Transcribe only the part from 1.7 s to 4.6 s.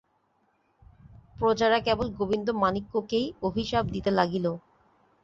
কেবল গোবিন্দমাণিক্যকেই অভিশাপ দিতে লাগিল।